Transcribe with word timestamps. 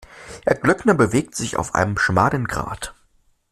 Herr 0.47 0.55
Glöckner 0.55 0.95
bewegt 0.95 1.35
sich 1.35 1.57
auf 1.57 1.75
einem 1.75 1.95
schmalen 1.95 2.47
Grat. 2.47 2.95